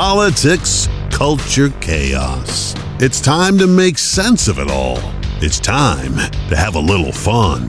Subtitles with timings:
[0.00, 2.74] politics, culture, chaos.
[3.00, 4.98] It's time to make sense of it all.
[5.42, 6.16] It's time
[6.48, 7.68] to have a little fun.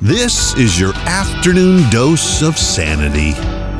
[0.00, 3.32] This is your afternoon dose of sanity.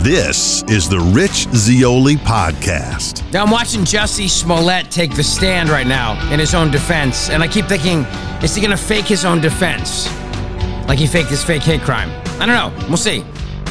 [0.05, 3.33] This is the Rich Zeoli Podcast.
[3.33, 7.43] Now I'm watching Jussie Smollett take the stand right now in his own defense, and
[7.43, 8.05] I keep thinking,
[8.43, 10.07] is he going to fake his own defense?
[10.87, 12.11] Like he faked his fake hate crime?
[12.43, 12.89] I don't know.
[12.89, 13.25] We'll see.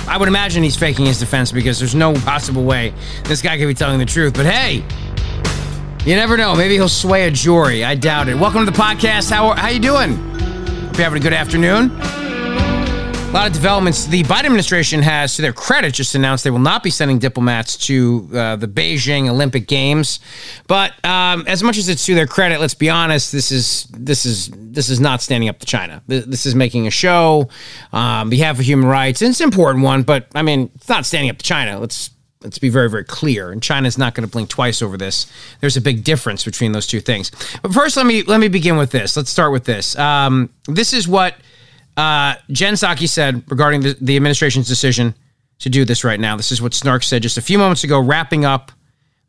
[0.10, 3.68] I would imagine he's faking his defense because there's no possible way this guy could
[3.68, 4.34] be telling the truth.
[4.34, 4.84] But hey,
[6.04, 6.56] you never know.
[6.56, 7.86] Maybe he'll sway a jury.
[7.86, 8.34] I doubt it.
[8.34, 9.30] Welcome to the podcast.
[9.30, 10.16] How are how you doing?
[10.16, 12.19] Hope you're having a good afternoon.
[13.30, 14.08] A lot of developments.
[14.08, 17.78] The Biden administration has, to their credit, just announced they will not be sending diplomats
[17.86, 20.20] to uh, the Beijing Olympic Games.
[20.66, 23.32] But um, as much as it's to their credit, let's be honest.
[23.32, 26.02] This is this is this is not standing up to China.
[26.08, 27.50] This, is making a show
[27.94, 29.22] um, behalf of human rights.
[29.22, 31.80] And it's an important one, but I mean, it's not standing up to China.
[31.80, 32.10] Let's
[32.42, 35.76] let's be very very clear and china's not going to blink twice over this there's
[35.76, 38.92] a big difference between those two things but first let me let me begin with
[38.92, 41.36] this let's start with this um, this is what
[42.00, 45.14] uh, jen psaki said regarding the, the administration's decision
[45.60, 48.00] to do this right now this is what snark said just a few moments ago
[48.00, 48.72] wrapping up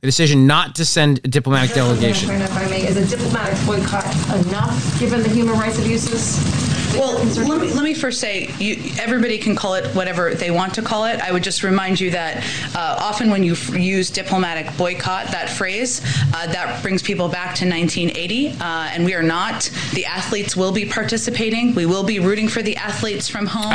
[0.01, 4.07] the decision not to send a diplomatic delegation If I may, is a diplomatic boycott
[4.47, 6.80] enough, given the human rights abuses?
[6.95, 7.15] Well,
[7.47, 10.83] let me, let me first say, you, everybody can call it whatever they want to
[10.83, 11.21] call it.
[11.21, 15.49] I would just remind you that uh, often when you f- use diplomatic boycott, that
[15.49, 16.01] phrase,
[16.35, 18.55] uh, that brings people back to 1980, uh,
[18.93, 19.71] and we are not.
[19.95, 21.75] The athletes will be participating.
[21.75, 23.73] We will be rooting for the athletes from home.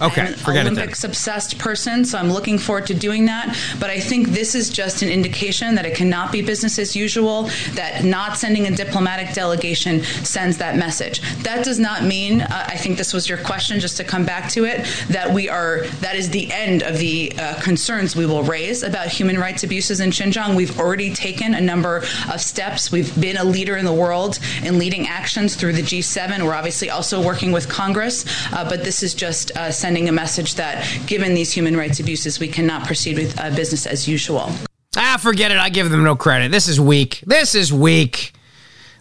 [0.00, 0.22] Oh, okay.
[0.22, 0.72] I'm an Forget it then.
[0.74, 3.56] Olympics obsessed person, so I'm looking forward to doing that.
[3.80, 7.44] But I think this is just an indication that it cannot be business as usual,
[7.72, 11.20] that not sending a diplomatic delegation sends that message.
[11.42, 14.50] That does not mean, uh, I think this was your question, just to come back
[14.50, 18.42] to it, that we are, that is the end of the uh, concerns we will
[18.42, 20.56] raise about human rights abuses in Xinjiang.
[20.56, 21.98] We've already taken a number
[22.32, 22.90] of steps.
[22.90, 26.42] We've been a leader in the world in leading actions through the G7.
[26.44, 30.56] We're obviously also working with Congress, uh, but this is just uh, sending a message
[30.56, 34.50] that given these human rights abuses, we cannot proceed with uh, business as usual.
[34.96, 35.58] Ah, forget it.
[35.58, 36.50] I give them no credit.
[36.50, 37.22] This is weak.
[37.26, 38.32] This is weak.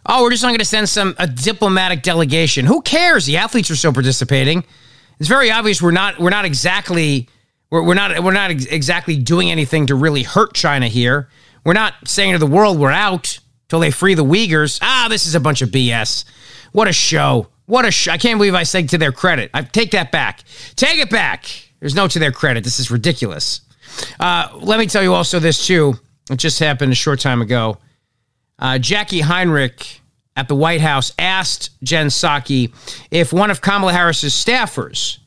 [0.05, 2.65] Oh, we're just not going to send some a diplomatic delegation.
[2.65, 3.25] Who cares?
[3.25, 4.63] The athletes are still participating.
[5.19, 7.27] It's very obvious we're not we're not exactly
[7.69, 11.29] we're, we're not we're not ex- exactly doing anything to really hurt China here.
[11.65, 14.79] We're not saying to the world we're out till they free the Uyghurs.
[14.81, 16.23] Ah, this is a bunch of BS.
[16.71, 17.47] What a show.
[17.65, 18.11] What a show.
[18.11, 19.51] I can't believe I said to their credit.
[19.53, 20.43] I take that back.
[20.75, 21.45] Take it back.
[21.79, 22.63] There's no to their credit.
[22.63, 23.61] This is ridiculous.
[24.19, 25.93] Uh, let me tell you also this too.
[26.31, 27.77] It just happened a short time ago.
[28.59, 30.01] Uh, Jacqui Heinrich
[30.35, 32.73] at the White House asked Jen Psaki
[33.09, 35.17] if one of Kamala Harris's staffers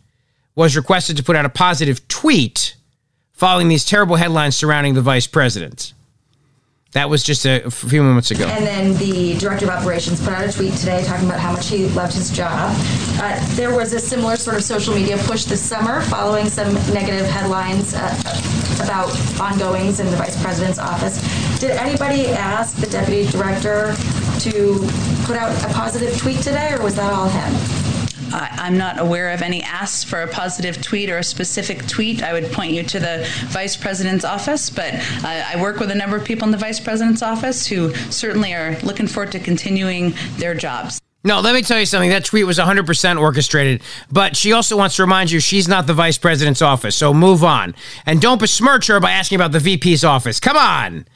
[0.54, 2.76] was requested to put out a positive tweet
[3.32, 5.94] following these terrible headlines surrounding the vice president.
[6.92, 8.47] That was just a few moments ago.
[8.47, 11.69] And then the director of operations put out a tweet today talking about how much
[11.69, 12.76] he loved his job.
[13.19, 17.26] Uh, there was a similar sort of social media push this summer following some negative
[17.26, 18.14] headlines uh,
[18.84, 19.08] about
[19.41, 21.19] ongoings in the vice president's office.
[21.60, 23.94] Did anybody ask the deputy director
[24.41, 24.86] to
[25.25, 27.81] put out a positive tweet today, or was that all him?
[28.32, 32.22] I, I'm not aware of any asks for a positive tweet or a specific tweet.
[32.22, 34.94] I would point you to the vice president's office, but
[35.25, 38.78] I work with a number of people in the vice president's office who certainly are
[38.81, 41.00] looking forward to continuing their jobs.
[41.25, 42.10] No, let me tell you something.
[42.10, 45.94] That tweet was 100% orchestrated, but she also wants to remind you she's not the
[45.94, 47.76] vice president's office, so move on.
[48.06, 50.41] And don't besmirch her by asking about the VP's office.
[50.41, 51.06] Come on.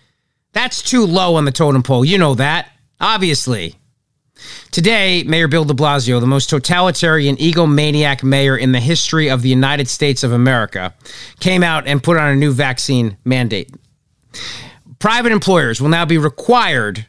[0.52, 2.04] That's too low on the totem pole.
[2.04, 3.74] You know that, obviously.
[4.70, 9.48] Today, Mayor Bill de Blasio, the most totalitarian, egomaniac mayor in the history of the
[9.48, 10.94] United States of America,
[11.40, 13.74] came out and put on a new vaccine mandate.
[14.98, 17.06] Private employers will now be required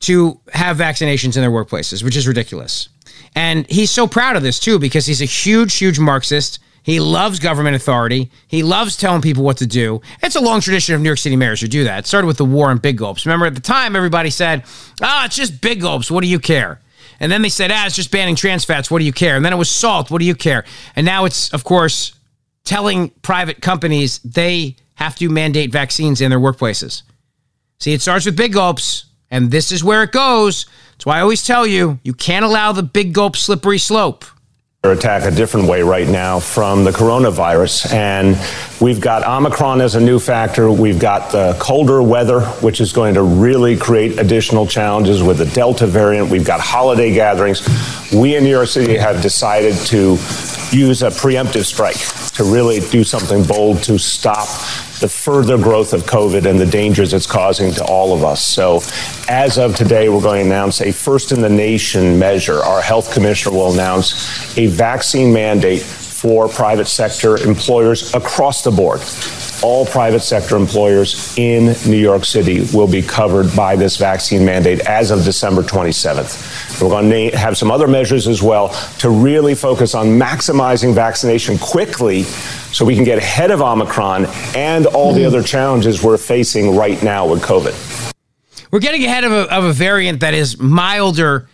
[0.00, 2.88] to have vaccinations in their workplaces, which is ridiculous.
[3.34, 6.58] And he's so proud of this too because he's a huge, huge Marxist.
[6.82, 8.30] He loves government authority.
[8.46, 10.00] He loves telling people what to do.
[10.22, 12.00] It's a long tradition of New York City mayors who do that.
[12.00, 13.26] It started with the war on big gulps.
[13.26, 14.64] Remember, at the time, everybody said,
[15.02, 16.10] ah, it's just big gulps.
[16.10, 16.80] What do you care?
[17.20, 18.90] And then they said, ah, it's just banning trans fats.
[18.90, 19.36] What do you care?
[19.36, 20.10] And then it was salt.
[20.10, 20.64] What do you care?
[20.96, 22.14] And now it's, of course,
[22.64, 27.02] telling private companies they have to mandate vaccines in their workplaces.
[27.78, 30.66] See, it starts with big gulps, and this is where it goes.
[30.92, 34.24] That's why I always tell you, you can't allow the big gulp slippery slope.
[34.82, 37.92] Attack a different way right now from the coronavirus.
[37.92, 38.38] And
[38.80, 40.72] we've got Omicron as a new factor.
[40.72, 45.44] We've got the colder weather, which is going to really create additional challenges with the
[45.44, 46.30] Delta variant.
[46.30, 47.60] We've got holiday gatherings.
[48.10, 50.16] We in New York City have decided to
[50.72, 51.96] use a preemptive strike
[52.34, 54.46] to really do something bold to stop
[55.00, 58.44] the further growth of COVID and the dangers it's causing to all of us.
[58.46, 58.82] So,
[59.28, 62.60] as of today, we're going to announce a first in the nation measure.
[62.62, 69.00] Our health commissioner will announce a vaccine mandate for private sector employers across the board
[69.62, 74.80] all private sector employers in New York City will be covered by this vaccine mandate
[74.80, 76.80] as of December 27th.
[76.80, 78.68] We're going to have some other measures as well
[78.98, 84.86] to really focus on maximizing vaccination quickly so we can get ahead of Omicron and
[84.86, 85.26] all the hmm.
[85.26, 88.12] other challenges we're facing right now with COVID.
[88.70, 91.48] We're getting ahead of a, of a variant that is milder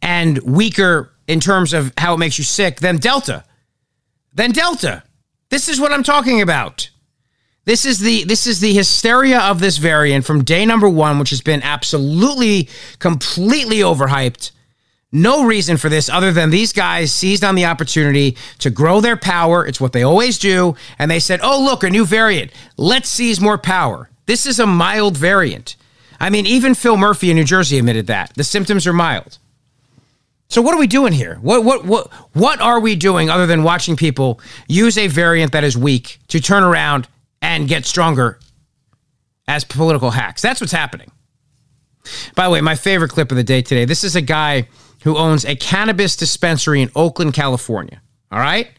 [0.00, 3.44] and weaker in terms of how it makes you sick than Delta.
[4.32, 5.02] Than Delta.
[5.50, 6.88] This is what I'm talking about.
[7.64, 11.30] This is the this is the hysteria of this variant from day number one, which
[11.30, 12.68] has been absolutely,
[12.98, 14.50] completely overhyped.
[15.12, 19.16] No reason for this other than these guys seized on the opportunity to grow their
[19.16, 19.64] power.
[19.64, 20.74] It's what they always do.
[20.98, 22.50] And they said, oh, look, a new variant.
[22.78, 24.08] Let's seize more power.
[24.24, 25.76] This is a mild variant.
[26.18, 28.32] I mean, even Phil Murphy in New Jersey admitted that.
[28.36, 29.38] The symptoms are mild.
[30.48, 31.38] So what are we doing here?
[31.40, 35.64] What what what what are we doing other than watching people use a variant that
[35.64, 37.08] is weak to turn around
[37.42, 38.38] and get stronger
[39.46, 40.40] as political hacks.
[40.40, 41.10] That's what's happening.
[42.34, 44.68] By the way, my favorite clip of the day today this is a guy
[45.02, 48.00] who owns a cannabis dispensary in Oakland, California.
[48.30, 48.70] All right?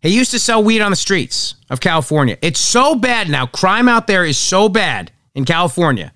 [0.00, 2.36] He used to sell weed on the streets of California.
[2.42, 3.46] It's so bad now.
[3.46, 6.12] Crime out there is so bad in California.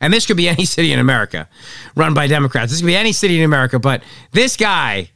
[0.00, 1.48] And this could be any city in America
[1.96, 2.70] run by Democrats.
[2.70, 3.78] This could be any city in America.
[3.78, 5.10] But this guy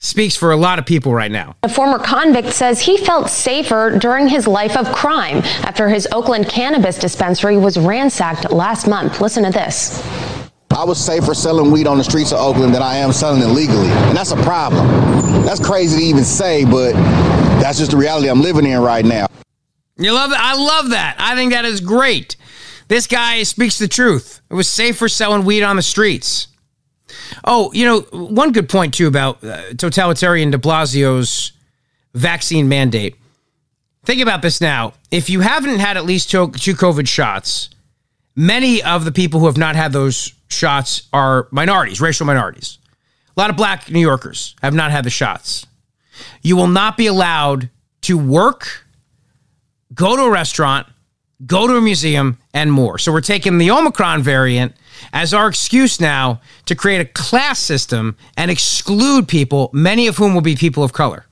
[0.00, 1.54] speaks for a lot of people right now.
[1.62, 6.48] A former convict says he felt safer during his life of crime after his Oakland
[6.48, 9.20] cannabis dispensary was ransacked last month.
[9.20, 10.02] Listen to this.
[10.70, 13.48] I was safer selling weed on the streets of Oakland than I am selling it
[13.48, 13.88] legally.
[13.88, 14.86] And that's a problem.
[15.44, 16.92] That's crazy to even say, but
[17.60, 19.26] that's just the reality I'm living in right now.
[19.98, 20.40] You love that?
[20.40, 21.16] I love that.
[21.18, 22.36] I think that is great.
[22.88, 24.40] This guy speaks the truth.
[24.48, 26.48] It was safer selling weed on the streets.
[27.44, 31.52] Oh, you know, one good point too about uh, totalitarian de Blasio's
[32.14, 33.16] vaccine mandate.
[34.04, 34.94] Think about this now.
[35.10, 37.70] If you haven't had at least two, two COVID shots,
[38.34, 42.78] many of the people who have not had those shots are minorities, racial minorities.
[43.36, 45.66] A lot of black New Yorkers have not had the shots.
[46.42, 47.70] You will not be allowed
[48.02, 48.86] to work,
[49.94, 50.86] go to a restaurant,
[51.46, 52.98] go to a museum, and more.
[52.98, 54.74] So we're taking the Omicron variant
[55.12, 60.34] as our excuse now to create a class system and exclude people, many of whom
[60.34, 61.26] will be people of color.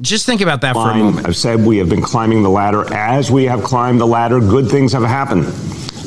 [0.00, 1.26] Just think about that for a moment.
[1.28, 2.92] I've said we have been climbing the ladder.
[2.92, 5.44] As we have climbed the ladder, good things have happened.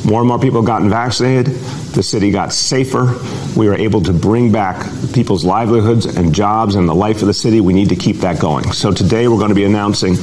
[0.08, 1.48] More and more people have gotten vaccinated.
[1.94, 3.20] The city got safer.
[3.58, 7.34] We were able to bring back people's livelihoods and jobs and the life of the
[7.34, 7.60] city.
[7.60, 8.72] We need to keep that going.
[8.72, 10.16] So today we're going to be announcing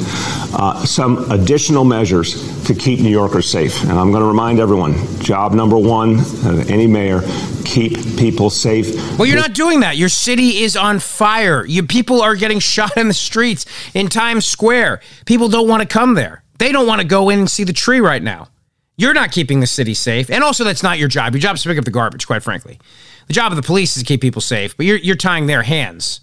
[0.54, 3.82] uh, some additional measures to keep New Yorkers safe.
[3.82, 7.20] And I'm going to remind everyone job number one of any mayor
[7.66, 8.94] keep people safe.
[9.18, 9.98] Well, you're not doing that.
[9.98, 11.66] Your city is on fire.
[11.66, 15.00] You people are getting shot in the streets in Times Square.
[15.26, 16.42] People don't want to come there.
[16.58, 18.48] They don't want to go in and see the tree right now.
[18.96, 20.30] You're not keeping the city safe.
[20.30, 21.32] And also, that's not your job.
[21.34, 22.78] Your job is to pick up the garbage, quite frankly.
[23.26, 25.62] The job of the police is to keep people safe, but you're, you're tying their
[25.62, 26.20] hands.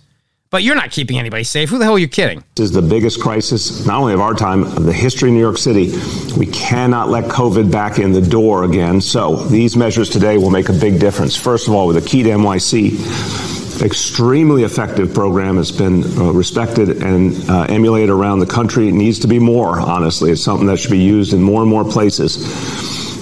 [0.51, 1.69] But you're not keeping anybody safe.
[1.69, 2.44] Who the hell are you kidding?
[2.56, 5.39] This is the biggest crisis, not only of our time, of the history of New
[5.39, 5.94] York City.
[6.38, 9.00] We cannot let COVID back in the door again.
[9.00, 11.38] So these measures today will make a big difference.
[11.38, 15.57] First of all, with a key to NYC, extremely effective program.
[15.57, 18.88] It's been uh, respected and uh, emulated around the country.
[18.88, 20.31] It needs to be more, honestly.
[20.31, 22.38] It's something that should be used in more and more places.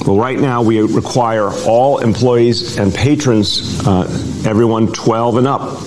[0.05, 4.03] Well, right now we require all employees and patrons, uh,
[4.45, 5.77] everyone 12 and up,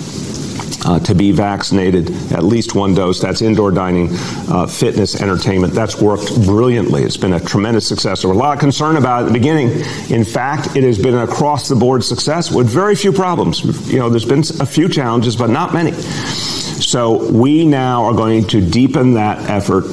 [0.84, 3.20] uh, to be vaccinated, at least one dose.
[3.20, 4.08] That's indoor dining,
[4.48, 5.74] uh, fitness, entertainment.
[5.74, 7.02] That's worked brilliantly.
[7.02, 8.22] It's been a tremendous success.
[8.22, 9.70] There were a lot of concern about it at the beginning.
[10.10, 13.62] In fact, it has been an across the board success with very few problems.
[13.90, 15.92] You know, there's been a few challenges, but not many.
[15.92, 19.84] So we now are going to deepen that effort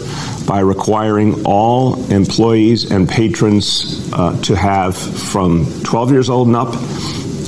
[0.48, 6.74] by requiring all employees and patrons uh, to have from 12 years old and up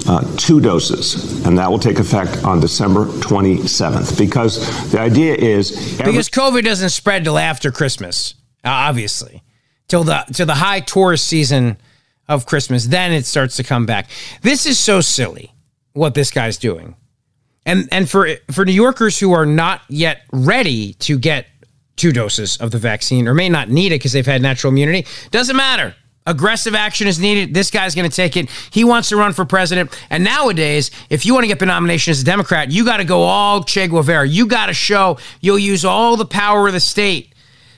[0.07, 4.17] uh, two doses, and that will take effect on December 27th.
[4.17, 9.43] Because the idea is every- because COVID doesn't spread till after Christmas, uh, obviously,
[9.87, 11.77] till the till the high tourist season
[12.27, 12.85] of Christmas.
[12.87, 14.09] Then it starts to come back.
[14.41, 15.53] This is so silly
[15.93, 16.95] what this guy's doing,
[17.65, 21.47] and and for for New Yorkers who are not yet ready to get
[21.97, 25.05] two doses of the vaccine or may not need it because they've had natural immunity,
[25.29, 25.93] doesn't matter.
[26.27, 27.53] Aggressive action is needed.
[27.53, 28.49] This guy's going to take it.
[28.71, 29.97] He wants to run for president.
[30.09, 33.03] And nowadays, if you want to get the nomination as a Democrat, you got to
[33.03, 34.27] go all Che Guevara.
[34.27, 37.30] You got to show you'll use all the power of the state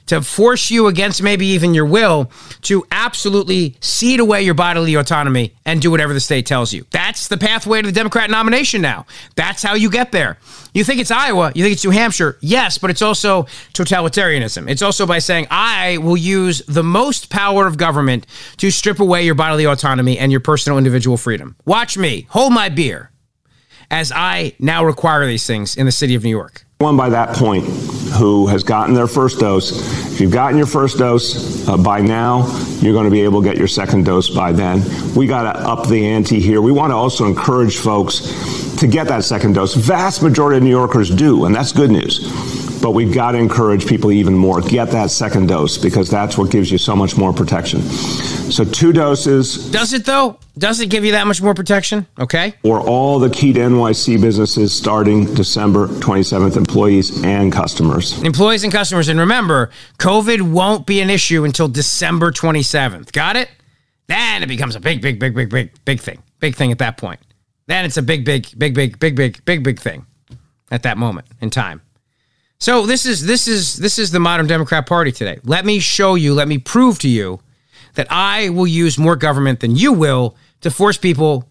[0.08, 2.32] to force you against maybe even your will
[2.62, 6.86] to absolutely cede away your bodily autonomy and do whatever the state tells you.
[6.92, 9.06] That's the pathway to the Democrat nomination now.
[9.36, 10.38] That's how you get there.
[10.74, 12.38] You think it's Iowa, you think it's New Hampshire.
[12.42, 13.44] Yes, but it's also
[13.74, 14.70] totalitarianism.
[14.70, 18.26] It's also by saying, I will use the most power of government
[18.58, 21.56] to strip away your bodily autonomy and your personal individual freedom.
[21.66, 23.12] Watch me, hold my beer,
[23.92, 27.34] as I now require these things in the city of New York one by that
[27.36, 27.64] point
[28.14, 29.72] who has gotten their first dose.
[30.14, 32.48] If you've gotten your first dose uh, by now,
[32.80, 34.84] you're going to be able to get your second dose by then.
[35.16, 36.62] We got to up the ante here.
[36.62, 39.74] We want to also encourage folks to get that second dose.
[39.74, 42.54] Vast majority of New Yorkers do, and that's good news
[42.84, 44.60] but we've got to encourage people even more.
[44.60, 47.82] Get that second dose because that's what gives you so much more protection.
[47.82, 49.72] So, two doses.
[49.72, 50.38] Does it though?
[50.58, 52.06] Does it give you that much more protection?
[52.20, 52.54] Okay.
[52.62, 58.03] Or all the key to NYC businesses starting December 27th, employees and customers.
[58.12, 59.08] Employees and customers.
[59.08, 63.12] And remember, COVID won't be an issue until December 27th.
[63.12, 63.50] Got it?
[64.08, 66.22] Then it becomes a big, big, big, big, big, big thing.
[66.40, 67.20] Big thing at that point.
[67.68, 70.06] Then it's a big, big, big, big, big, big, big, big thing
[70.72, 71.82] at that moment in time.
[72.60, 75.40] So this is this is this is the modern Democrat Party today.
[75.44, 77.40] Let me show you, let me prove to you
[77.96, 81.50] that I will use more government than you will to force people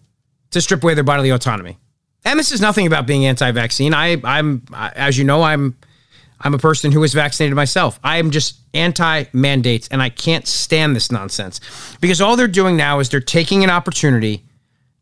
[0.51, 1.77] to strip away their bodily autonomy.
[2.25, 3.93] And this is nothing about being anti-vaccine.
[3.93, 5.75] I I'm as you know, I'm
[6.43, 7.99] I'm a person who is vaccinated myself.
[8.03, 11.59] I am just anti mandates and I can't stand this nonsense
[12.01, 14.43] because all they're doing now is they're taking an opportunity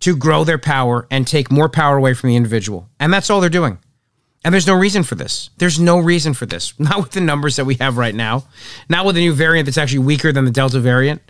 [0.01, 2.89] to grow their power and take more power away from the individual.
[3.00, 3.79] And that's all they're doing.
[4.43, 5.51] And there's no reason for this.
[5.57, 6.74] There's no reason for this.
[6.79, 8.45] Not with the numbers that we have right now.
[8.89, 11.21] Not with a new variant that's actually weaker than the Delta variant.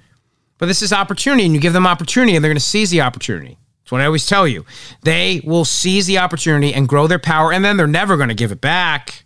[0.57, 3.01] But this is opportunity, and you give them opportunity, and they're going to seize the
[3.01, 3.57] opportunity.
[3.81, 4.63] That's what I always tell you.
[5.01, 8.35] They will seize the opportunity and grow their power, and then they're never going to
[8.35, 9.25] give it back.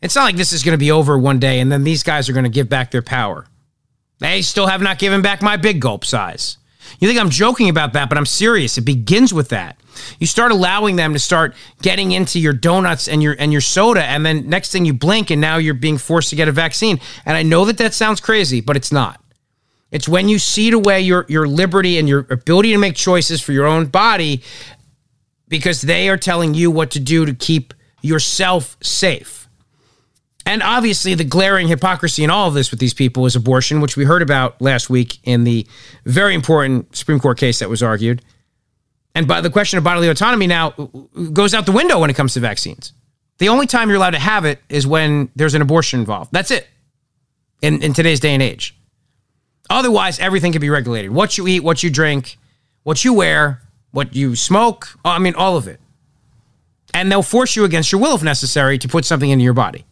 [0.00, 2.28] It's not like this is going to be over one day, and then these guys
[2.28, 3.46] are going to give back their power.
[4.20, 6.58] They still have not given back my big gulp size.
[7.00, 8.78] You think I'm joking about that, but I'm serious.
[8.78, 9.78] It begins with that.
[10.18, 14.04] You start allowing them to start getting into your donuts and your and your soda,
[14.04, 17.00] and then next thing you blink, and now you're being forced to get a vaccine.
[17.26, 19.20] And I know that that sounds crazy, but it's not.
[19.90, 23.52] It's when you cede away your your liberty and your ability to make choices for
[23.52, 24.42] your own body,
[25.48, 29.47] because they are telling you what to do to keep yourself safe.
[30.48, 33.98] And obviously, the glaring hypocrisy in all of this with these people is abortion, which
[33.98, 35.66] we heard about last week in the
[36.06, 38.22] very important Supreme Court case that was argued.
[39.14, 40.70] And by the question of bodily autonomy now
[41.34, 42.94] goes out the window when it comes to vaccines.
[43.36, 46.32] The only time you're allowed to have it is when there's an abortion involved.
[46.32, 46.66] That's it
[47.60, 48.74] in, in today's day and age.
[49.68, 51.10] Otherwise, everything can be regulated.
[51.10, 52.38] What you eat, what you drink,
[52.84, 55.78] what you wear, what you smoke, I mean, all of it.
[56.94, 59.84] And they'll force you against your will, if necessary, to put something into your body.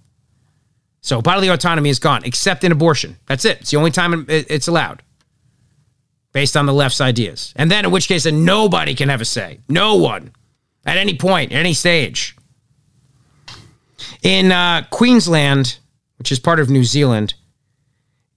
[1.01, 3.17] So bodily autonomy is gone, except in abortion.
[3.27, 3.61] That's it.
[3.61, 5.03] It's the only time it's allowed,
[6.33, 7.53] based on the left's ideas.
[7.57, 9.61] And then, in which case, then nobody can have a say.
[9.69, 10.33] No one,
[10.85, 12.37] at any point, at any stage.
[14.23, 15.79] In uh, Queensland,
[16.19, 17.35] which is part of New Zealand,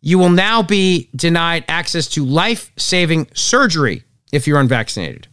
[0.02, 5.28] you will now be denied access to life saving surgery if you're unvaccinated.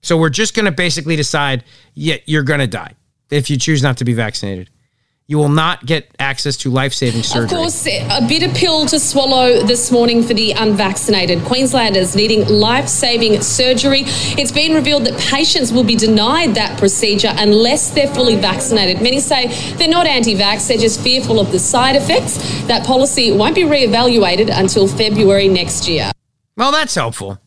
[0.00, 1.64] So we're just going to basically decide
[1.94, 2.94] yeah, you're going to die
[3.30, 4.70] if you choose not to be vaccinated
[5.28, 7.44] you will not get access to life saving surgery.
[7.44, 11.44] Of course, a bitter pill to swallow this morning for the unvaccinated.
[11.44, 14.04] Queenslanders needing life saving surgery.
[14.06, 19.02] It's been revealed that patients will be denied that procedure unless they're fully vaccinated.
[19.02, 22.38] Many say they're not anti vax, they're just fearful of the side effects.
[22.66, 26.10] That policy won't be re evaluated until February next year.
[26.56, 27.38] Well, that's helpful.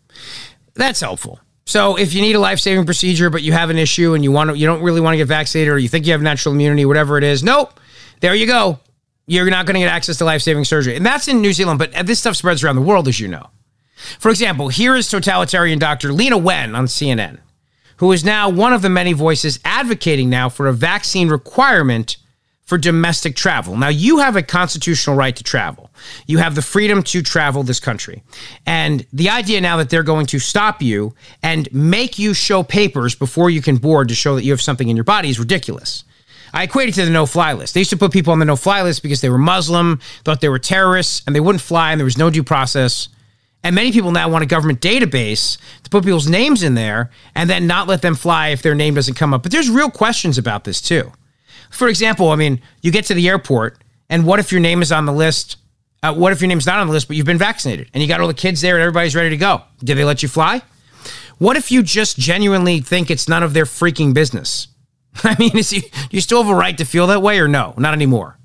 [0.76, 1.40] That's helpful.
[1.72, 4.50] So if you need a life-saving procedure, but you have an issue and you want
[4.50, 6.84] to, you don't really want to get vaccinated, or you think you have natural immunity,
[6.84, 7.80] whatever it is, nope.
[8.20, 8.80] There you go.
[9.26, 11.80] You're not going to get access to life-saving surgery, and that's in New Zealand.
[11.80, 13.52] But this stuff spreads around the world, as you know.
[14.20, 16.10] For example, here is totalitarian Dr.
[16.10, 17.38] Leana Wen on CNN,
[17.98, 22.18] who is now one of the many voices advocating now for a vaccine requirement
[22.66, 23.78] for domestic travel.
[23.78, 25.90] Now, you have a constitutional right to travel.
[26.28, 28.24] You have the freedom to travel this country.
[28.66, 33.16] And the idea now that they're going to stop you and make you show papers
[33.16, 36.04] before you can board to show that you have something in your body is ridiculous.
[36.54, 37.74] I equate it to the no fly list.
[37.74, 40.42] They used to put people on the no fly list because they were Muslim, thought
[40.42, 43.08] they were terrorists, and they wouldn't fly, and there was no due process.
[43.64, 47.50] And many people now want a government database to put people's names in there and
[47.50, 49.44] then not let them fly if their name doesn't come up.
[49.44, 51.12] But there's real questions about this too.
[51.70, 53.78] For example, I mean, you get to the airport,
[54.10, 55.58] and what if your name is on the list
[56.04, 58.08] Uh, what if your name's not on the list, but you've been vaccinated and you
[58.08, 59.62] got all the kids there and everybody's ready to go?
[59.84, 60.64] Did they let you fly?
[61.38, 64.68] What if you just genuinely think it's none of their freaking business?
[65.24, 67.48] I mean, is you, do you still have a right to feel that way or
[67.48, 67.76] no?
[67.78, 68.40] Not anymore.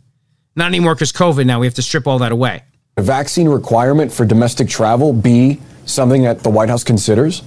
[0.55, 1.61] Not anymore because COVID now.
[1.61, 2.63] We have to strip all that away.
[2.99, 7.43] A vaccine requirement for domestic travel be something that the White House considers?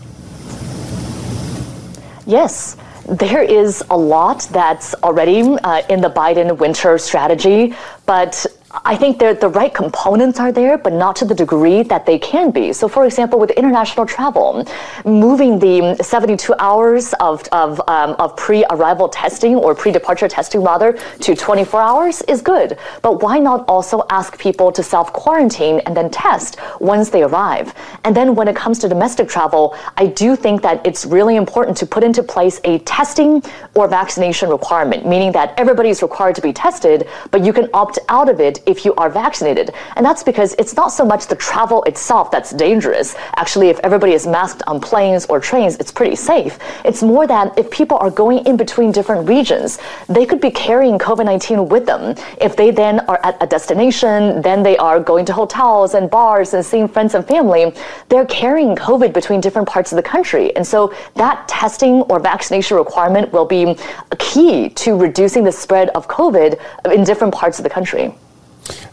[2.25, 2.77] Yes.
[3.07, 7.75] There is a lot that's already uh, in the Biden winter strategy,
[8.05, 12.19] but I think the right components are there, but not to the degree that they
[12.19, 12.71] can be.
[12.71, 14.63] So, for example, with international travel,
[15.05, 20.61] moving the 72 hours of, of, um, of pre arrival testing or pre departure testing,
[20.61, 22.77] rather, to 24 hours is good.
[23.01, 27.73] But why not also ask people to self quarantine and then test once they arrive?
[28.03, 31.75] And then when it comes to domestic travel, I do think that it's really important
[31.77, 33.41] to put into place a testing
[33.73, 37.97] or vaccination requirement, meaning that everybody is required to be tested, but you can opt
[38.09, 39.71] out of it if you are vaccinated.
[39.95, 43.15] And that's because it's not so much the travel itself that's dangerous.
[43.35, 46.59] Actually, if everybody is masked on planes or trains, it's pretty safe.
[46.83, 50.97] It's more that if people are going in between different regions, they could be carrying
[50.97, 52.15] COVID 19 with them.
[52.41, 56.53] If they then are at a destination, then they are going to hotels and bars
[56.53, 57.73] and seeing friends and family,
[58.09, 60.55] they're carrying COVID between different parts of the country.
[60.55, 63.77] And so that testing or vaccination requirement will be
[64.11, 66.59] a key to reducing the spread of COVID
[66.93, 68.13] in different parts of the country.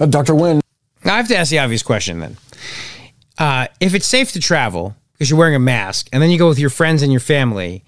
[0.00, 0.34] Uh, Dr.
[0.34, 0.60] Wen.
[1.04, 2.36] I have to ask the obvious question then.
[3.38, 6.48] Uh, if it's safe to travel because you're wearing a mask, and then you go
[6.48, 7.84] with your friends and your family,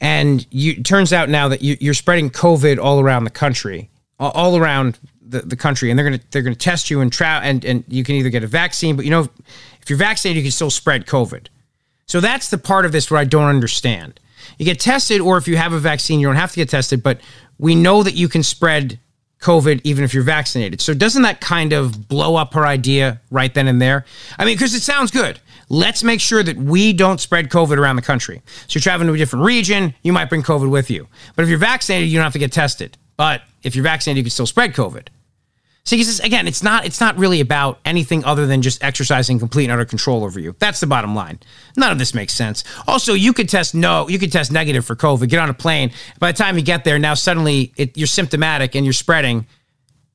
[0.00, 3.88] and you, it turns out now that you, are spreading COVID all around the country,
[4.18, 7.64] all around the, the country, and they're gonna they're gonna test you and try and
[7.64, 9.28] and you can either get a vaccine, but you know
[9.80, 11.46] if you're vaccinated, you can still spread COVID.
[12.06, 14.20] So that's the part of this where I don't understand.
[14.58, 17.02] You get tested, or if you have a vaccine, you don't have to get tested,
[17.02, 17.20] but
[17.58, 18.98] we know that you can spread
[19.42, 20.80] COVID even if you're vaccinated.
[20.80, 24.04] So doesn't that kind of blow up her idea right then and there?
[24.38, 25.40] I mean, because it sounds good.
[25.68, 28.42] Let's make sure that we don't spread COVID around the country.
[28.66, 31.08] So you're traveling to a different region, you might bring COVID with you.
[31.34, 32.96] But if you're vaccinated, you don't have to get tested.
[33.16, 35.08] But if you're vaccinated, you can still spread COVID.
[35.84, 39.64] See, because again, it's not it's not really about anything other than just exercising complete
[39.64, 40.54] and utter control over you.
[40.60, 41.40] That's the bottom line.
[41.76, 42.62] None of this makes sense.
[42.86, 45.90] Also, you could test no, you could test negative for COVID, get on a plane.
[46.20, 49.46] By the time you get there, now suddenly it, you're symptomatic and you're spreading,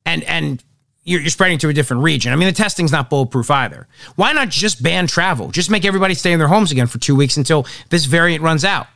[0.06, 0.64] and and
[1.04, 2.32] you're, you're spreading to a different region.
[2.32, 3.88] I mean, the testing's not bulletproof either.
[4.16, 5.50] Why not just ban travel?
[5.50, 8.64] Just make everybody stay in their homes again for two weeks until this variant runs
[8.64, 8.86] out.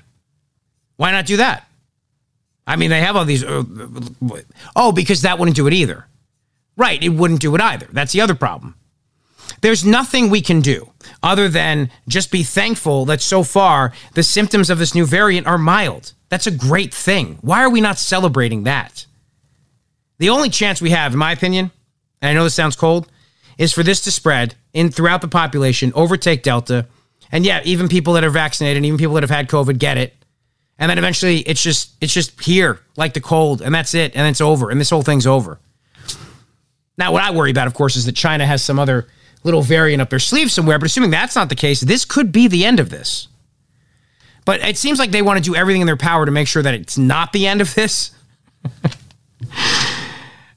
[0.96, 1.68] Why not do that?
[2.66, 3.44] I mean, they have all these.
[3.44, 3.62] Uh,
[4.74, 6.06] oh, because that wouldn't do it either.
[6.76, 7.86] Right, it wouldn't do it either.
[7.92, 8.76] That's the other problem.
[9.60, 10.90] There's nothing we can do
[11.22, 15.58] other than just be thankful that so far the symptoms of this new variant are
[15.58, 16.12] mild.
[16.30, 17.38] That's a great thing.
[17.42, 19.06] Why are we not celebrating that?
[20.18, 21.70] The only chance we have, in my opinion,
[22.20, 23.10] and I know this sounds cold,
[23.58, 26.86] is for this to spread in throughout the population, overtake Delta,
[27.30, 30.14] and yeah, even people that are vaccinated, even people that have had COVID get it.
[30.78, 34.26] And then eventually it's just it's just here, like the cold, and that's it, and
[34.26, 35.60] it's over, and this whole thing's over.
[36.98, 39.08] Now, what I worry about, of course, is that China has some other
[39.44, 40.78] little variant up their sleeve somewhere.
[40.78, 43.28] But assuming that's not the case, this could be the end of this.
[44.44, 46.62] But it seems like they want to do everything in their power to make sure
[46.62, 48.10] that it's not the end of this.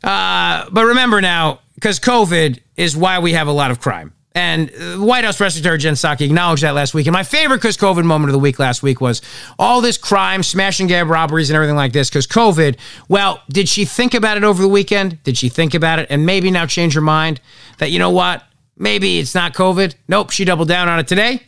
[0.03, 4.13] uh, but remember now, because COVID is why we have a lot of crime.
[4.35, 7.07] And uh, White House Press Secretary Jen Psaki acknowledged that last week.
[7.07, 9.21] And my favorite because COVID moment of the week last week was
[9.57, 12.77] all this crime, smash and grab robberies, and everything like this because COVID.
[13.07, 15.23] Well, did she think about it over the weekend?
[15.23, 17.39] Did she think about it and maybe now change her mind
[17.77, 18.43] that, you know what?
[18.77, 19.95] Maybe it's not COVID.
[20.09, 21.41] Nope, she doubled down on it today.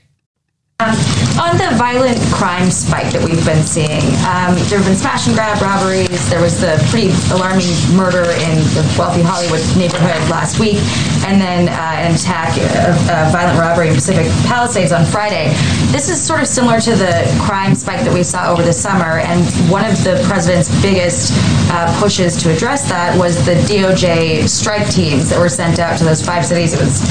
[1.38, 5.36] On the violent crime spike that we've been seeing, um, there have been smash and
[5.36, 6.30] grab robberies.
[6.34, 10.82] There was the pretty alarming murder in the wealthy Hollywood neighborhood last week,
[11.30, 15.54] and then uh, an attack, a, a violent robbery in Pacific Palisades on Friday.
[15.94, 19.22] This is sort of similar to the crime spike that we saw over the summer,
[19.22, 21.34] and one of the president's biggest
[21.70, 26.04] uh, pushes to address that was the DOJ strike teams that were sent out to
[26.04, 26.74] those five cities.
[26.74, 27.02] It was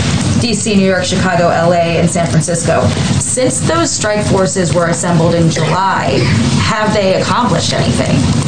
[0.43, 2.87] DC, New York, Chicago, LA, and San Francisco.
[3.19, 6.19] Since those strike forces were assembled in July,
[6.63, 8.46] have they accomplished anything?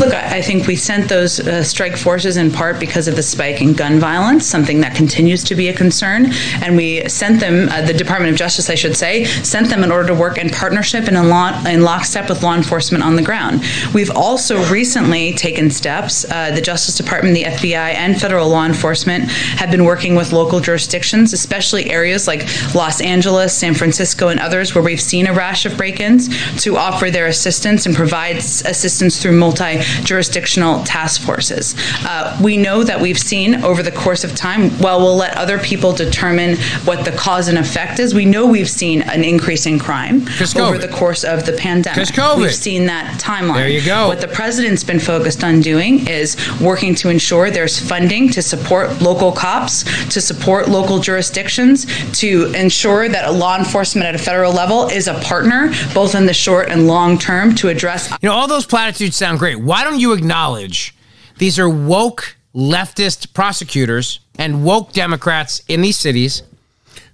[0.00, 3.62] Look, I think we sent those uh, strike forces in part because of the spike
[3.62, 6.32] in gun violence, something that continues to be a concern.
[6.62, 9.90] And we sent them, uh, the Department of Justice, I should say, sent them in
[9.90, 13.22] order to work in partnership and in, law, in lockstep with law enforcement on the
[13.22, 13.62] ground.
[13.94, 16.26] We've also recently taken steps.
[16.30, 20.60] Uh, the Justice Department, the FBI, and federal law enforcement have been working with local
[20.60, 22.42] jurisdictions, especially areas like
[22.74, 26.28] Los Angeles, San Francisco, and others where we've seen a rash of break ins
[26.62, 31.74] to offer their assistance and provide assistance through multi by jurisdictional task forces.
[32.04, 35.58] Uh, we know that we've seen over the course of time, while we'll let other
[35.58, 39.78] people determine what the cause and effect is, we know we've seen an increase in
[39.78, 41.96] crime over the course of the pandemic.
[42.36, 43.54] We've seen that timeline.
[43.54, 44.08] There you go.
[44.08, 49.00] What the president's been focused on doing is working to ensure there's funding to support
[49.00, 51.86] local cops, to support local jurisdictions,
[52.20, 56.26] to ensure that a law enforcement at a federal level is a partner, both in
[56.26, 58.10] the short and long term, to address.
[58.22, 59.56] You know, all those platitudes sound great.
[59.66, 60.94] Why don't you acknowledge
[61.38, 66.42] these are woke leftist prosecutors and woke Democrats in these cities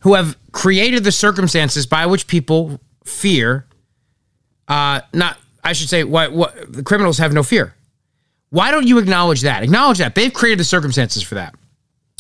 [0.01, 3.65] who have created the circumstances by which people fear
[4.69, 7.75] uh, not I should say what what the criminals have no fear.
[8.51, 9.63] Why don't you acknowledge that?
[9.63, 11.55] Acknowledge that they've created the circumstances for that.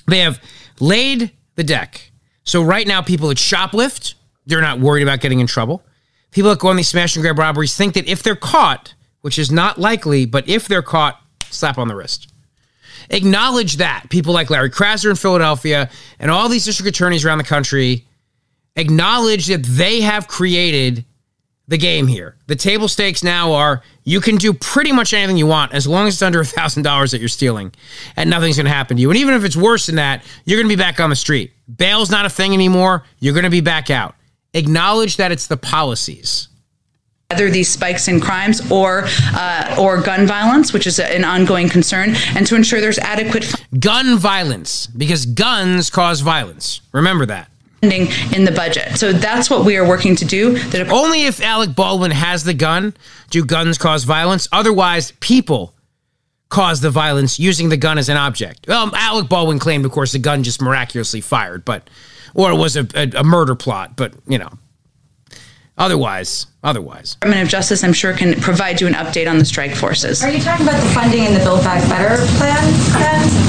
[0.06, 0.40] They have
[0.80, 2.10] laid the deck.
[2.44, 4.14] So right now, people that shoplift,
[4.46, 5.82] they're not worried about getting in trouble.
[6.30, 9.38] People that go on these smash and grab robberies think that if they're caught, which
[9.38, 12.28] is not likely, but if they're caught, slap on the wrist.
[13.10, 14.06] Acknowledge that.
[14.10, 18.06] People like Larry Krasner in Philadelphia and all these district attorneys around the country
[18.76, 21.04] acknowledge that they have created
[21.68, 22.36] the game here.
[22.46, 26.06] The table stakes now are you can do pretty much anything you want as long
[26.06, 27.72] as it's under a thousand dollars that you're stealing,
[28.16, 29.10] and nothing's going to happen to you.
[29.10, 31.52] And even if it's worse than that, you're going to be back on the street.
[31.74, 33.04] Bail's not a thing anymore.
[33.20, 34.14] You're going to be back out.
[34.54, 36.48] Acknowledge that it's the policies
[37.32, 42.14] whether these spikes in crimes or uh, or gun violence, which is an ongoing concern,
[42.36, 46.82] and to ensure there's adequate gun violence because guns cause violence.
[46.92, 47.48] Remember that
[47.80, 48.98] funding in the budget.
[48.98, 50.58] So that's what we are working to do.
[50.68, 52.94] That Only if Alec Baldwin has the gun
[53.30, 54.46] do guns cause violence.
[54.52, 55.74] Otherwise, people
[56.50, 58.66] cause the violence using the gun as an object.
[58.68, 61.88] Well, Alec Baldwin claimed, of course, the gun just miraculously fired, but
[62.34, 63.96] or it was a, a, a murder plot.
[63.96, 64.50] But you know,
[65.82, 67.14] otherwise, otherwise.
[67.16, 70.22] Department of Justice, I'm sure, can provide you an update on the strike forces.
[70.22, 72.62] Are you talking about the funding in the Build Back Better plan?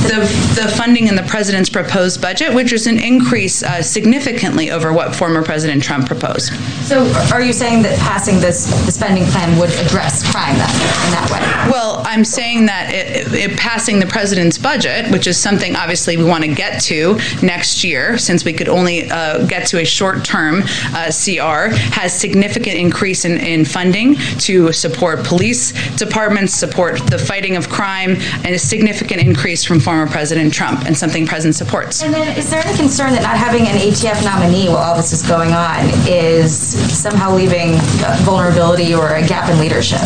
[0.04, 0.20] The,
[0.60, 5.16] the funding in the president's proposed budget, which is an increase uh, significantly over what
[5.16, 6.52] former President Trump proposed.
[6.84, 11.12] So, are you saying that passing this the spending plan would address crime then, in
[11.14, 11.72] that way?
[11.72, 16.26] Well, I'm saying that it, it, passing the president's budget, which is something obviously we
[16.26, 20.64] want to get to next year, since we could only uh, get to a short-term
[20.94, 24.16] uh, CR, has significant increase in, in funding
[24.48, 28.12] to support police departments, support the fighting of crime,
[28.46, 32.02] and a significant increase from former President Trump, and something President supports.
[32.02, 35.12] And then, is there any concern that not having an ATF nominee while all this
[35.12, 36.56] is going on is
[36.98, 40.00] somehow leaving uh, vulnerability or a gap in leadership?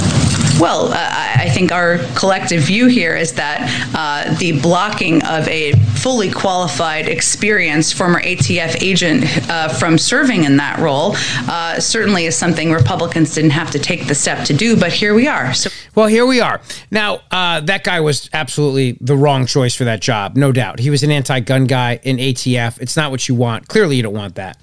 [0.59, 5.73] Well, uh, I think our collective view here is that uh, the blocking of a
[5.97, 11.15] fully qualified, experienced former ATF agent uh, from serving in that role
[11.47, 15.13] uh, certainly is something Republicans didn't have to take the step to do, but here
[15.13, 15.53] we are.
[15.53, 16.59] So, well, here we are.
[16.89, 20.79] Now, uh, that guy was absolutely the wrong choice for that job, no doubt.
[20.79, 22.81] He was an anti-gun guy in ATF.
[22.81, 23.67] It's not what you want.
[23.67, 24.57] Clearly, you don't want that.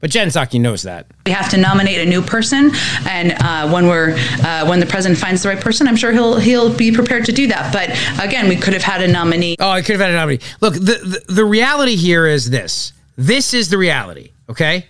[0.00, 1.06] But Jen Psaki knows that.
[1.24, 2.72] We have to nominate a new person,
[3.08, 6.38] and uh, when we're uh, when the president finds the right person, I'm sure he'll
[6.38, 7.72] he'll be prepared to do that.
[7.72, 7.90] But
[8.22, 9.56] again, we could have had a nominee.
[9.58, 10.40] Oh, I could have had a nominee.
[10.60, 12.92] Look, the, the, the reality here is this.
[13.16, 14.32] This is the reality.
[14.50, 14.86] Okay,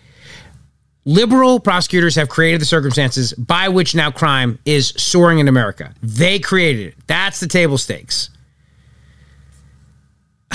[1.04, 5.94] liberal prosecutors have created the circumstances by which now crime is soaring in America.
[6.02, 6.94] They created it.
[7.06, 8.30] That's the table stakes.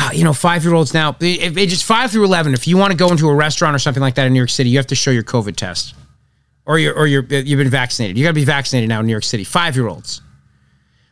[0.01, 2.91] Uh, you know, five year olds now, if ages five through 11, if you want
[2.91, 4.87] to go into a restaurant or something like that in New York City, you have
[4.87, 5.93] to show your COVID test
[6.65, 8.17] or, you're, or you're, you've been vaccinated.
[8.17, 9.43] You got to be vaccinated now in New York City.
[9.43, 10.21] Five year olds.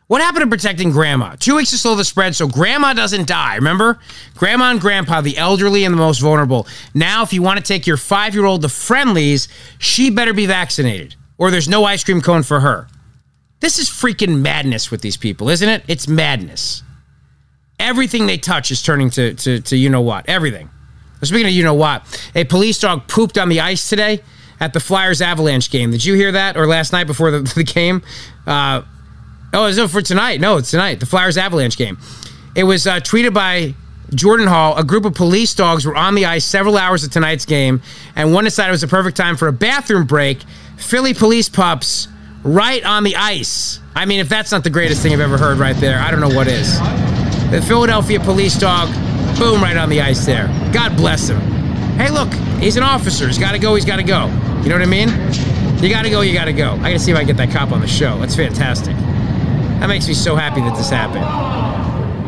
[0.06, 1.36] What happened to protecting grandma?
[1.38, 3.56] Two weeks to slow the spread so grandma doesn't die.
[3.56, 3.98] Remember?
[4.36, 6.66] Grandma and grandpa, the elderly and the most vulnerable.
[6.94, 9.48] Now, if you want to take your five year old to Friendly's,
[9.78, 12.88] she better be vaccinated or there's no ice cream cone for her.
[13.60, 15.84] This is freaking madness with these people, isn't it?
[15.88, 16.82] It's madness.
[17.78, 20.28] Everything they touch is turning to, to, to you know what.
[20.28, 20.68] Everything.
[21.22, 22.02] Speaking of you know what,
[22.34, 24.20] a police dog pooped on the ice today
[24.60, 25.90] at the Flyers Avalanche game.
[25.90, 26.56] Did you hear that?
[26.56, 28.02] Or last night before the, the game?
[28.46, 28.82] Uh,
[29.52, 30.40] oh, it's no, for tonight.
[30.40, 31.00] No, it's tonight.
[31.00, 31.98] The Flyers Avalanche game.
[32.54, 33.74] It was uh, tweeted by
[34.14, 34.76] Jordan Hall.
[34.76, 37.82] A group of police dogs were on the ice several hours of tonight's game,
[38.16, 40.38] and one decided it was a perfect time for a bathroom break.
[40.76, 42.08] Philly police pups
[42.44, 43.80] right on the ice.
[43.94, 46.20] I mean, if that's not the greatest thing I've ever heard right there, I don't
[46.20, 46.78] know what is.
[47.50, 48.88] The Philadelphia police dog,
[49.38, 50.48] boom, right on the ice there.
[50.72, 51.40] God bless him.
[51.96, 52.30] Hey, look,
[52.60, 53.26] he's an officer.
[53.26, 54.26] He's got to go, he's got to go.
[54.62, 55.08] You know what I mean?
[55.82, 56.72] You got to go, you got to go.
[56.72, 58.18] I got to see if I can get that cop on the show.
[58.18, 58.94] That's fantastic.
[59.80, 61.24] That makes me so happy that this happened.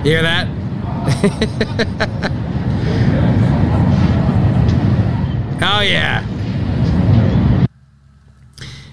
[0.07, 0.49] You hear that?
[5.63, 6.25] oh, yeah.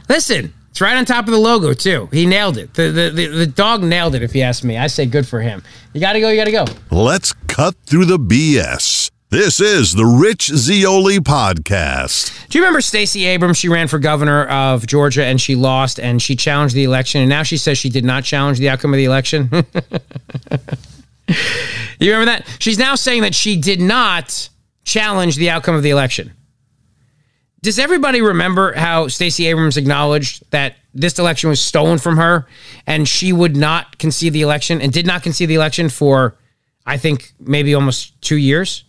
[0.10, 2.08] Listen, It's right on top of the logo too.
[2.12, 2.76] He nailed it.
[2.76, 4.22] The the the, the dog nailed it.
[4.22, 5.64] If you ask me, I say good for him.
[5.92, 6.30] You got to go.
[6.30, 6.66] You got to go.
[6.92, 9.10] Let's cut through the BS.
[9.32, 12.48] This is the Rich Zeoli podcast.
[12.50, 13.58] Do you remember Stacey Abrams?
[13.58, 17.30] She ran for governor of Georgia and she lost and she challenged the election and
[17.32, 19.50] now she says she did not challenge the outcome of the election.
[22.00, 22.46] you remember that?
[22.60, 24.48] She's now saying that she did not
[24.84, 26.34] challenge the outcome of the election.
[27.62, 32.48] Does everybody remember how Stacey Abrams acknowledged that this election was stolen from her
[32.86, 36.36] and she would not concede the election and did not concede the election for
[36.86, 38.84] I think maybe almost 2 years?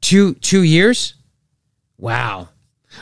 [0.00, 1.14] Two two years?
[1.98, 2.48] Wow.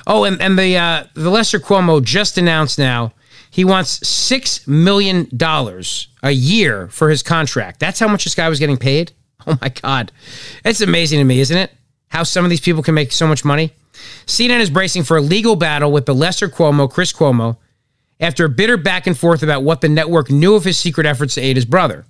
[0.07, 3.13] Oh, and, and the uh, the lesser Cuomo just announced now
[3.51, 7.81] he wants six million dollars a year for his contract.
[7.81, 9.13] That's how much this guy was getting paid.
[9.47, 10.13] Oh my God,
[10.65, 11.73] it's amazing to me, isn't it?
[12.09, 13.73] How some of these people can make so much money.
[14.27, 17.57] CNN is bracing for a legal battle with the lesser Cuomo, Chris Cuomo,
[18.21, 21.35] after a bitter back and forth about what the network knew of his secret efforts
[21.35, 22.05] to aid his brother.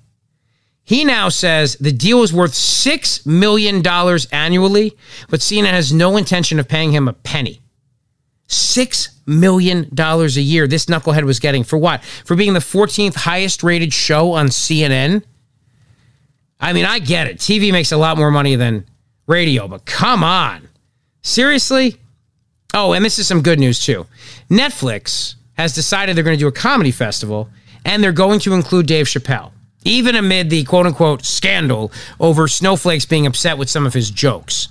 [0.84, 3.86] He now says the deal is worth $6 million
[4.32, 4.96] annually,
[5.28, 7.60] but CNN has no intention of paying him a penny.
[8.48, 11.62] $6 million a year this knucklehead was getting.
[11.62, 12.02] For what?
[12.02, 15.22] For being the 14th highest rated show on CNN?
[16.58, 17.36] I mean, I get it.
[17.36, 18.86] TV makes a lot more money than
[19.26, 20.67] radio, but come on.
[21.22, 21.96] Seriously?
[22.74, 24.06] Oh, and this is some good news too.
[24.50, 27.48] Netflix has decided they're going to do a comedy festival
[27.84, 29.52] and they're going to include Dave Chappelle
[29.84, 34.68] even amid the quote unquote scandal over Snowflakes being upset with some of his jokes.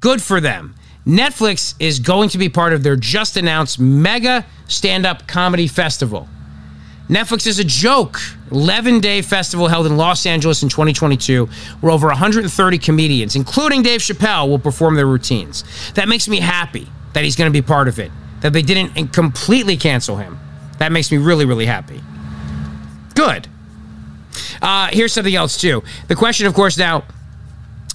[0.00, 0.74] Good for them.
[1.06, 6.28] Netflix is going to be part of their just announced mega stand up comedy festival.
[7.08, 11.46] Netflix is a joke 11 day festival held in Los Angeles in 2022,
[11.80, 15.64] where over 130 comedians, including Dave Chappelle, will perform their routines.
[15.94, 19.12] That makes me happy that he's going to be part of it, that they didn't
[19.12, 20.38] completely cancel him.
[20.78, 22.02] That makes me really, really happy.
[23.14, 23.48] Good.
[24.60, 25.82] Uh, here's something else too.
[26.08, 27.04] The question, of course, now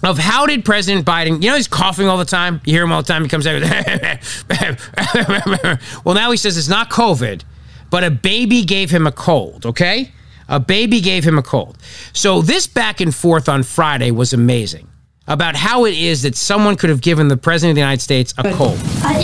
[0.03, 2.59] of how did President Biden, you know, he's coughing all the time.
[2.65, 3.23] You hear him all the time.
[3.23, 3.61] He comes out.
[6.05, 7.43] well, now he says it's not COVID,
[7.91, 9.67] but a baby gave him a cold.
[9.67, 10.11] Okay,
[10.49, 11.77] a baby gave him a cold.
[12.13, 14.87] So this back and forth on Friday was amazing
[15.27, 18.33] about how it is that someone could have given the president of the United States
[18.39, 18.79] a cold.
[19.03, 19.19] Uh,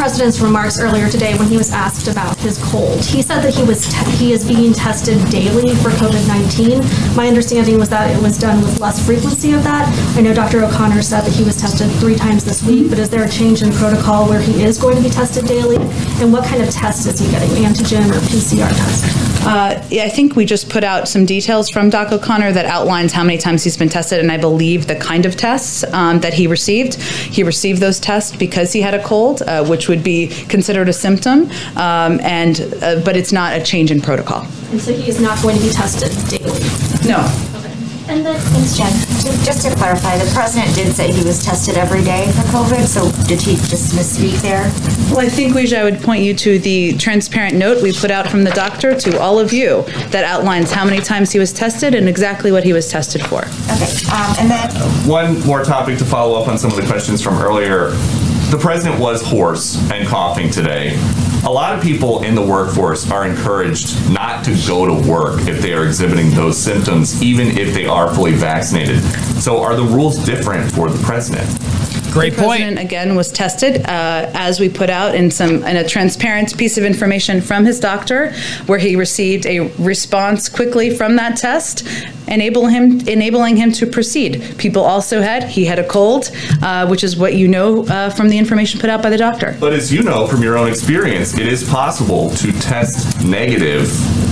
[0.00, 3.62] president's remarks earlier today, when he was asked about his cold, he said that he
[3.62, 3.84] was
[4.18, 6.78] he is being tested daily for COVID nineteen.
[7.14, 9.86] My understanding was that it was done with less frequency of that.
[10.16, 10.64] I know Dr.
[10.64, 13.62] O'Connor said that he was tested three times this week, but is there a change
[13.62, 15.76] in protocol where he is going to be tested daily?
[15.76, 19.30] And what kind of test is he getting, antigen or PCR test?
[19.42, 23.12] Uh, yeah, I think we just put out some details from Doc O'Connor that outlines
[23.12, 26.34] how many times he's been tested, and I believe the kind of tests um, that
[26.34, 26.94] he received.
[26.96, 30.92] He received those tests because he had a cold, uh, which would be considered a
[30.94, 34.46] symptom, um, and uh, but it's not a change in protocol.
[34.70, 36.60] And so he is not going to be tested daily.
[37.06, 37.20] No.
[38.10, 38.90] And then, thanks, Jen.
[39.22, 42.84] Just, just to clarify, the president did say he was tested every day for COVID,
[42.84, 44.62] so did he just misspeak there?
[45.14, 48.26] Well, I think, Weijia, I would point you to the transparent note we put out
[48.26, 51.94] from the doctor to all of you that outlines how many times he was tested
[51.94, 53.42] and exactly what he was tested for.
[53.70, 54.70] Okay, um, and then
[55.08, 57.92] One more topic to follow up on some of the questions from earlier.
[58.50, 60.98] The president was hoarse and coughing today.
[61.44, 65.62] A lot of people in the workforce are encouraged not to go to work if
[65.62, 69.04] they are exhibiting those symptoms, even if they are fully vaccinated.
[69.40, 71.59] So, are the rules different for the president?
[72.10, 75.86] Great the president again was tested uh, as we put out in some in a
[75.86, 78.32] transparent piece of information from his doctor,
[78.66, 81.86] where he received a response quickly from that test,
[82.26, 84.42] enable him enabling him to proceed.
[84.58, 86.30] People also had he had a cold,
[86.62, 89.56] uh, which is what you know uh, from the information put out by the doctor.
[89.60, 93.86] But as you know from your own experience, it is possible to test negative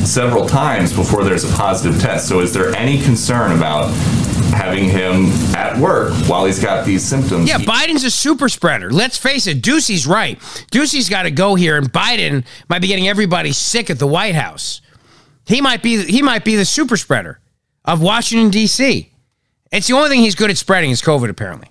[0.04, 2.28] several times before there's a positive test.
[2.28, 3.92] So, is there any concern about
[4.52, 7.48] having him at work while he's got these symptoms?
[7.48, 8.90] Yeah, Biden's a super spreader.
[8.90, 10.38] Let's face it, Doocy's right.
[10.72, 14.34] Doocy's got to go here, and Biden might be getting everybody sick at the White
[14.34, 14.80] House.
[15.46, 17.40] He might be he might be the super spreader
[17.84, 19.10] of Washington D.C.
[19.72, 21.68] It's the only thing he's good at spreading is COVID, apparently,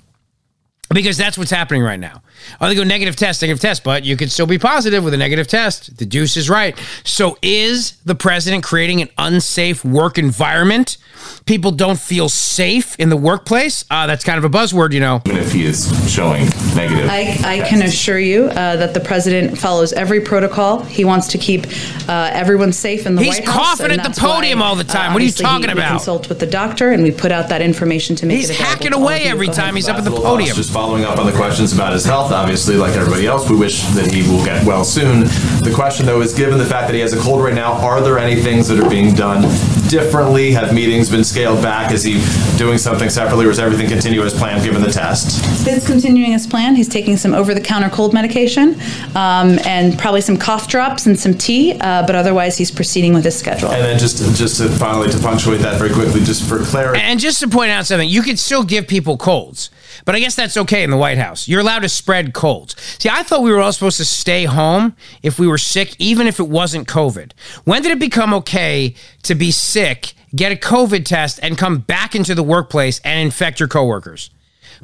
[0.93, 2.21] because that's what's happening right now.
[2.61, 5.17] Oh, they go negative test, negative test, but you could still be positive with a
[5.17, 5.97] negative test.
[5.97, 6.77] The deuce is right.
[7.03, 10.97] So, is the president creating an unsafe work environment?
[11.45, 13.83] People don't feel safe in the workplace.
[13.89, 15.21] Uh, that's kind of a buzzword, you know.
[15.25, 16.45] Even if he is showing
[16.75, 17.09] negative.
[17.09, 20.83] I, I can assure you uh, that the president follows every protocol.
[20.83, 21.65] He wants to keep
[22.07, 23.55] uh, everyone safe in the He's White House.
[23.55, 25.13] He's coughing at the that's why, podium all the uh, time.
[25.13, 25.89] What are you obviously talking he- we about?
[25.89, 28.93] consult with the doctor, and we put out that information to make He's it hacking
[28.93, 30.55] away every time he's up at the Last little podium.
[30.77, 33.81] Just following up on the questions about his health, obviously, like everybody else, we wish
[33.95, 35.21] that he will get well soon.
[35.63, 37.99] The question, though, is given the fact that he has a cold right now, are
[37.99, 39.41] there any things that are being done
[39.89, 40.51] differently?
[40.51, 41.91] Have meetings been scaled back?
[41.91, 42.23] Is he
[42.59, 45.41] doing something separately, or is everything continuing as planned given the test?
[45.67, 46.77] It's continuing as planned.
[46.77, 48.79] He's taking some over-the-counter cold medication
[49.15, 53.25] um, and probably some cough drops and some tea, uh, but otherwise he's proceeding with
[53.25, 53.71] his schedule.
[53.71, 57.01] And then just just to finally to punctuate that very quickly, just for clarity.
[57.01, 59.71] And just to point out something, you can still give people colds,
[60.07, 61.49] but I guess that's okay in the White House.
[61.49, 62.77] You're allowed to spread colds.
[62.97, 66.27] See, I thought we were all supposed to stay home if we were sick, even
[66.27, 67.33] if it wasn't COVID.
[67.65, 72.15] When did it become okay to be sick, get a COVID test, and come back
[72.15, 74.29] into the workplace and infect your coworkers?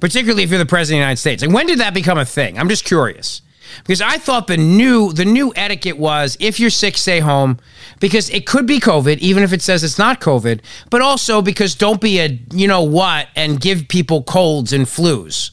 [0.01, 1.41] Particularly if you're the president of the United States.
[1.41, 2.59] And when did that become a thing?
[2.59, 3.41] I'm just curious
[3.79, 7.59] because I thought the new the new etiquette was if you're sick, stay home
[7.99, 10.61] because it could be COVID, even if it says it's not COVID.
[10.89, 15.51] But also because don't be a you know what and give people colds and flus.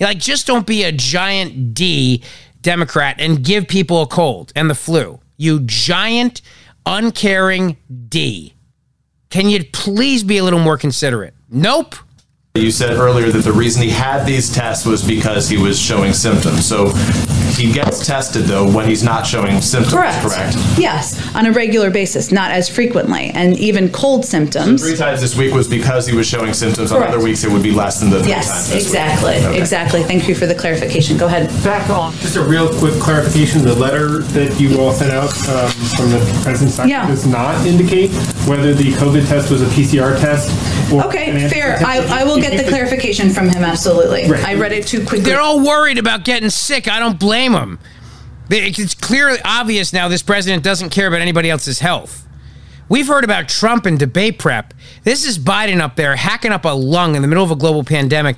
[0.00, 2.22] Like just don't be a giant D
[2.62, 5.20] Democrat and give people a cold and the flu.
[5.36, 6.42] You giant
[6.84, 7.76] uncaring
[8.08, 8.54] D.
[9.30, 11.34] Can you please be a little more considerate?
[11.48, 11.96] Nope.
[12.54, 16.12] You said earlier that the reason he had these tests was because he was showing
[16.14, 16.66] symptoms.
[16.66, 16.86] So
[17.54, 20.22] he gets tested though when he's not showing symptoms, Correct.
[20.26, 20.56] correct?
[20.78, 24.82] Yes, on a regular basis, not as frequently, and even cold symptoms.
[24.82, 26.92] Three times this week was because he was showing symptoms.
[26.92, 27.14] On Correct.
[27.14, 28.82] other weeks, it would be less than the three times Yes, this week.
[28.82, 29.58] exactly, Okay.
[29.58, 30.02] exactly.
[30.02, 31.16] Thank you for the clarification.
[31.16, 31.48] Go ahead.
[31.64, 32.12] Back on.
[32.18, 36.40] Just a real quick clarification, the letter that you all sent out um, from the
[36.42, 37.06] president's side Yeah.
[37.06, 38.10] does not indicate
[38.46, 40.50] whether the COVID test was a PCR test
[40.92, 41.78] or an Okay, antigen fair.
[41.78, 41.84] test.
[41.84, 44.28] I, I will get the clarification from him, absolutely.
[44.30, 44.44] Right.
[44.44, 45.20] I read it too quickly.
[45.20, 46.88] They're all worried about getting sick.
[46.88, 47.78] I don't blame them.
[48.48, 52.26] It's clearly obvious now this president doesn't care about anybody else's health.
[52.88, 54.72] We've heard about Trump and debate prep.
[55.02, 57.82] This is Biden up there hacking up a lung in the middle of a global
[57.82, 58.36] pandemic.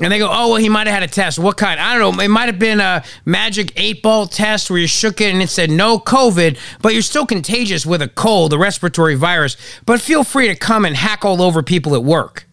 [0.00, 1.38] And they go, oh, well, he might have had a test.
[1.38, 1.78] What kind?
[1.78, 2.22] I don't know.
[2.22, 5.50] It might have been a magic eight ball test where you shook it and it
[5.50, 9.58] said no COVID, but you're still contagious with a cold, a respiratory virus.
[9.84, 12.46] But feel free to come and hack all over people at work.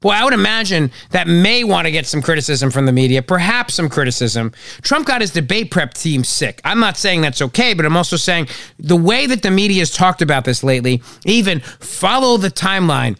[0.00, 3.74] Boy, I would imagine that may want to get some criticism from the media, perhaps
[3.74, 4.52] some criticism.
[4.82, 6.60] Trump got his debate prep team sick.
[6.64, 9.90] I'm not saying that's okay, but I'm also saying the way that the media has
[9.90, 13.18] talked about this lately, even follow the timeline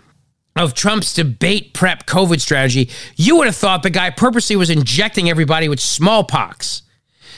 [0.54, 5.30] of Trump's debate prep COVID strategy, you would have thought the guy purposely was injecting
[5.30, 6.82] everybody with smallpox.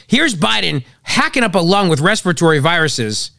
[0.07, 3.33] Here's Biden hacking up a lung with respiratory viruses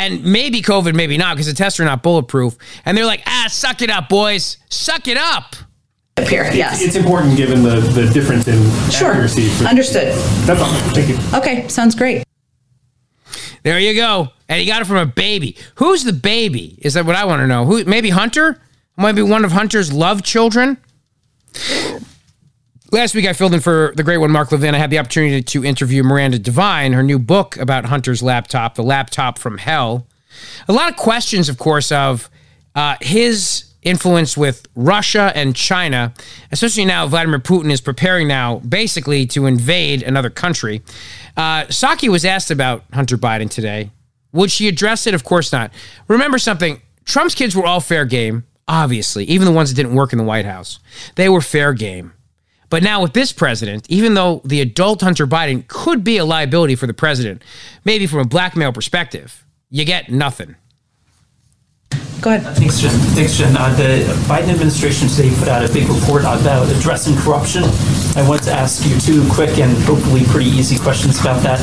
[0.00, 2.56] and maybe COVID, maybe not, because the tests are not bulletproof.
[2.84, 4.56] And they're like, ah, suck it up, boys.
[4.70, 5.54] Suck it up.
[6.16, 6.82] Appear, It's- yes.
[6.82, 8.58] It's important given the, the difference in
[8.90, 9.10] Sure.
[9.12, 9.48] accuracy.
[9.48, 10.14] for- Understood.
[10.46, 10.72] That's all.
[10.94, 11.18] Thank you.
[11.38, 12.24] Okay, sounds great.
[13.62, 14.28] There you go.
[14.48, 15.56] And he got it from a baby.
[15.76, 16.78] Who's the baby?
[16.80, 17.66] Is that what I want to know?
[17.66, 17.84] Who?
[17.84, 18.58] Maybe Hunter?
[18.96, 20.78] Maybe one of Hunter's love children?
[22.92, 24.74] Last week, I filled in for the great one, Mark Levin.
[24.74, 28.82] I had the opportunity to interview Miranda Devine, her new book about Hunter's laptop, The
[28.82, 30.08] Laptop from Hell.
[30.66, 32.28] A lot of questions, of course, of
[32.74, 36.12] uh, his influence with Russia and China,
[36.50, 40.82] especially now Vladimir Putin is preparing now basically to invade another country.
[41.36, 43.92] Uh, Psaki was asked about Hunter Biden today.
[44.32, 45.14] Would she address it?
[45.14, 45.70] Of course not.
[46.08, 50.12] Remember something Trump's kids were all fair game, obviously, even the ones that didn't work
[50.12, 50.80] in the White House.
[51.14, 52.14] They were fair game.
[52.70, 56.76] But now with this president, even though the adult Hunter Biden could be a liability
[56.76, 57.42] for the president,
[57.84, 60.54] maybe from a blackmail perspective, you get nothing.
[62.20, 62.54] Go ahead.
[62.54, 62.90] Thanks, Jen.
[63.16, 63.56] Thanks, Jen.
[63.56, 67.64] Uh, the Biden administration today put out a big report about addressing corruption.
[68.14, 71.58] I want to ask you two quick and hopefully pretty easy questions about that.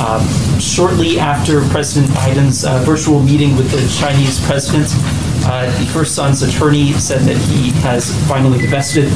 [0.00, 0.26] Um,
[0.58, 4.88] shortly after President Biden's uh, virtual meeting with the Chinese president,
[5.44, 9.12] uh, her son's attorney said that he has finally divested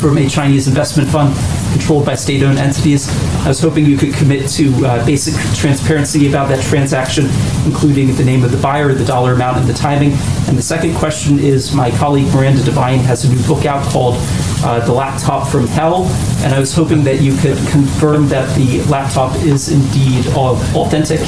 [0.00, 1.34] from a Chinese investment fund
[1.72, 3.08] controlled by state-owned entities.
[3.44, 7.26] I was hoping you could commit to uh, basic transparency about that transaction,
[7.64, 10.12] including the name of the buyer, the dollar amount, and the timing.
[10.48, 14.16] And the second question is my colleague Miranda Devine has a new book out called
[14.64, 16.04] uh, The Laptop from Hell,
[16.44, 21.20] and I was hoping that you could confirm that the laptop is indeed authentic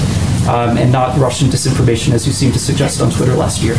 [0.49, 3.77] um, and not Russian disinformation, as you seemed to suggest on Twitter last year.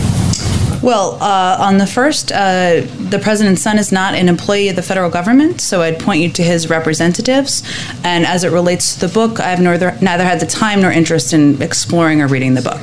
[0.82, 4.82] Well, uh, on the first, uh, the president's son is not an employee of the
[4.82, 7.64] federal government, so I'd point you to his representatives.
[8.06, 11.34] And as it relates to the book, I've neither, neither had the time nor interest
[11.34, 12.80] in exploring or reading the book.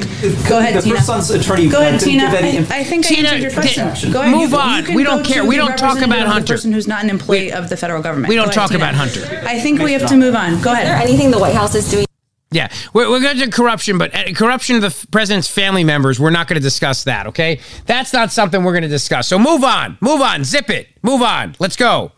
[0.47, 0.97] Go ahead, the Tina.
[0.97, 2.31] first son's attorney Go ahead, didn't Tina.
[2.31, 4.13] give any I, I think Tina, I answered your question.
[4.13, 4.35] Go ahead.
[4.37, 4.87] move you, on.
[4.91, 5.43] You We don't care.
[5.47, 6.53] We don't talk about representative of the Hunter.
[6.53, 8.29] person who's not an employee of the federal government.
[8.29, 8.85] We don't ahead, talk Tina.
[8.85, 9.25] about Hunter.
[9.47, 10.61] I think we have to move on.
[10.61, 10.85] Go ahead.
[10.85, 12.05] Is there anything the White House is doing?
[12.53, 16.31] Yeah, we're, we're going to corruption, but uh, corruption of the president's family members, we're
[16.31, 17.61] not going to discuss that, okay?
[17.87, 19.27] That's not something we're going to discuss.
[19.27, 21.57] So move on, move on, zip it, move on.
[21.59, 22.13] Let's go.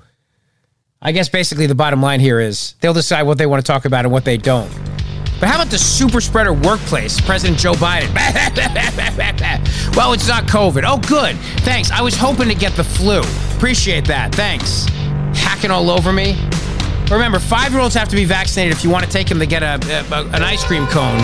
[1.01, 3.85] I guess basically the bottom line here is they'll decide what they want to talk
[3.85, 4.71] about and what they don't.
[5.41, 8.13] But how about the super spreader workplace, President Joe Biden?
[9.97, 10.83] well, it's not COVID.
[10.85, 11.37] Oh, good.
[11.61, 11.93] Thanks.
[11.93, 13.21] I was hoping to get the flu.
[13.57, 14.35] Appreciate that.
[14.35, 14.87] Thanks.
[15.39, 16.33] Hacking all over me.
[17.11, 19.47] Remember, five year olds have to be vaccinated if you want to take them to
[19.47, 19.81] get a,
[20.13, 21.19] a an ice cream cone.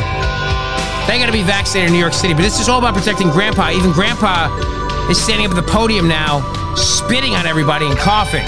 [1.07, 2.33] They got to be vaccinated in New York City.
[2.33, 3.71] But this is all about protecting Grandpa.
[3.71, 4.49] Even Grandpa
[5.11, 6.41] is standing up at the podium now,
[6.75, 8.47] spitting on everybody and coughing.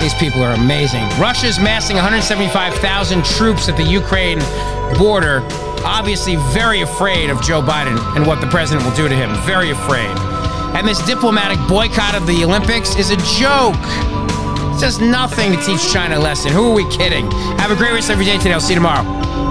[0.00, 1.02] These people are amazing.
[1.18, 4.38] Russia's massing 175,000 troops at the Ukraine
[4.98, 5.40] border,
[5.84, 9.34] obviously very afraid of Joe Biden and what the president will do to him.
[9.46, 10.10] Very afraid.
[10.76, 14.27] And this diplomatic boycott of the Olympics is a joke.
[14.78, 16.52] It nothing to teach China a lesson.
[16.52, 17.28] Who are we kidding?
[17.58, 18.52] Have a great rest of your day today.
[18.52, 19.47] I'll see you tomorrow.